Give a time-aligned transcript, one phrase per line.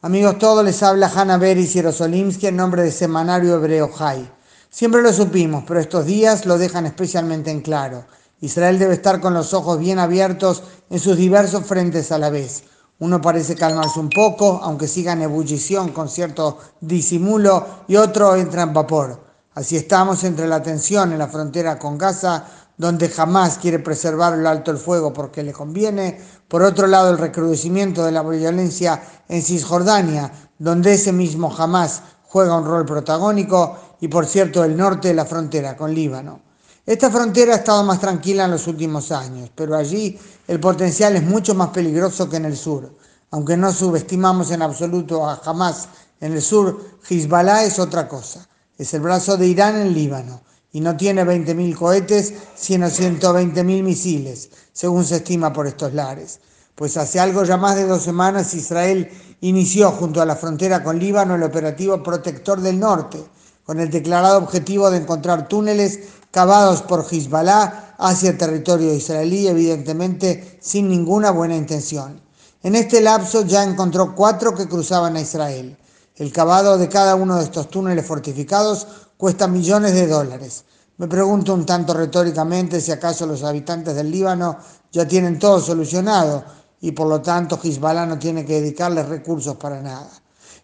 [0.00, 4.30] Amigos todos, les habla Hanna Beris Yerosolimsky en nombre de Semanario Hebreo Jai.
[4.70, 8.04] Siempre lo supimos, pero estos días lo dejan especialmente en claro.
[8.40, 12.62] Israel debe estar con los ojos bien abiertos en sus diversos frentes a la vez.
[13.00, 18.62] Uno parece calmarse un poco, aunque siga en ebullición con cierto disimulo, y otro entra
[18.62, 19.20] en vapor.
[19.54, 22.44] Así estamos entre la tensión en la frontera con Gaza,
[22.78, 26.18] donde jamás quiere preservar el alto el fuego porque le conviene.
[26.46, 32.56] Por otro lado, el recrudecimiento de la violencia en Cisjordania, donde ese mismo jamás juega
[32.56, 33.76] un rol protagónico.
[34.00, 36.40] Y por cierto, el norte de la frontera con Líbano.
[36.86, 41.22] Esta frontera ha estado más tranquila en los últimos años, pero allí el potencial es
[41.22, 42.96] mucho más peligroso que en el sur.
[43.32, 45.88] Aunque no subestimamos en absoluto a Hamas
[46.20, 48.48] en el sur, Hezbollah es otra cosa.
[48.78, 54.50] Es el brazo de Irán en Líbano y no tiene 20.000 cohetes, sino 120.000 misiles,
[54.72, 56.40] según se estima por estos lares.
[56.74, 59.10] Pues hace algo ya más de dos semanas Israel
[59.40, 63.18] inició junto a la frontera con Líbano el operativo Protector del Norte,
[63.64, 70.58] con el declarado objetivo de encontrar túneles cavados por Hezbollah hacia el territorio israelí, evidentemente
[70.60, 72.20] sin ninguna buena intención.
[72.62, 75.76] En este lapso ya encontró cuatro que cruzaban a Israel.
[76.18, 80.64] El cavado de cada uno de estos túneles fortificados cuesta millones de dólares.
[80.96, 84.58] Me pregunto un tanto retóricamente si acaso los habitantes del Líbano
[84.90, 86.44] ya tienen todo solucionado
[86.80, 90.10] y por lo tanto Hezbollah no tiene que dedicarles recursos para nada.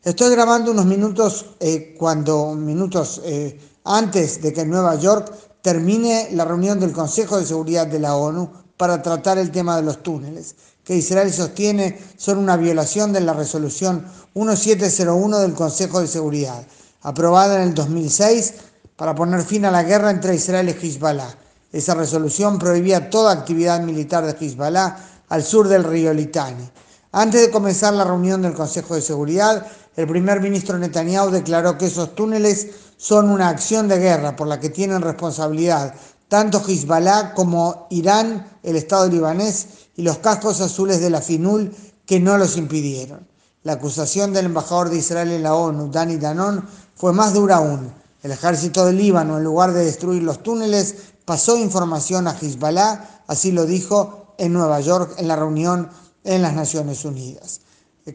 [0.03, 6.31] Estoy grabando unos minutos eh, cuando minutos eh, antes de que en Nueva York termine
[6.33, 10.03] la reunión del Consejo de Seguridad de la ONU para tratar el tema de los
[10.03, 14.05] túneles, que Israel sostiene son una violación de la resolución
[14.35, 16.65] 1701 del Consejo de Seguridad
[17.05, 18.55] aprobada en el 2006
[18.97, 21.35] para poner fin a la guerra entre Israel y Hezbollah.
[21.73, 24.97] Esa resolución prohibía toda actividad militar de Hezbollah
[25.29, 26.69] al sur del río Litani.
[27.13, 31.87] Antes de comenzar la reunión del Consejo de Seguridad, el primer ministro Netanyahu declaró que
[31.87, 35.95] esos túneles son una acción de guerra por la que tienen responsabilidad
[36.35, 41.73] tanto Hezbollah como Irán, el Estado libanés y los cascos azules de la FINUL
[42.05, 43.29] que no los impidieron.
[43.63, 47.93] La acusación del embajador de Israel en la ONU, Dani Danon, fue más dura aún.
[48.21, 53.53] El ejército del Líbano, en lugar de destruir los túneles, pasó información a Hezbollah, así
[53.53, 55.89] lo dijo en Nueva York en la reunión
[56.25, 57.61] en las Naciones Unidas.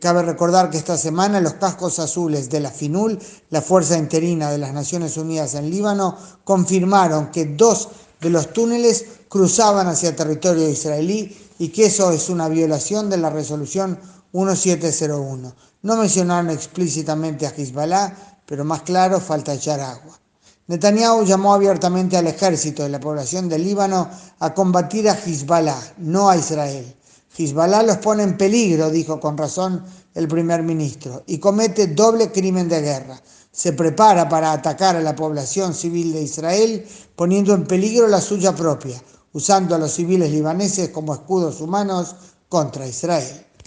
[0.02, 3.18] Cabe recordar que esta semana los cascos azules de la FINUL,
[3.50, 7.88] la Fuerza Interina de las Naciones Unidas en Líbano, confirmaron que dos
[8.22, 13.30] de los túneles cruzaban hacia territorio israelí y que eso es una violación de la
[13.30, 14.00] resolución
[14.32, 15.56] 1701.
[15.82, 20.20] No mencionaron explícitamente a Hezbollah, pero más claro, falta echar agua.
[20.68, 24.10] Netanyahu llamó abiertamente al ejército de la población del Líbano
[24.40, 26.96] a combatir a Hezbollah, no a Israel.
[27.38, 32.68] Hezbollah los pone en peligro, dijo con razón el primer ministro, y comete doble crimen
[32.68, 33.22] de guerra.
[33.52, 38.56] Se prepara para atacar a la población civil de Israel, poniendo en peligro la suya
[38.56, 39.02] propia,
[39.34, 42.16] usando a los civiles libaneses como escudos humanos
[42.48, 43.49] contra Israel.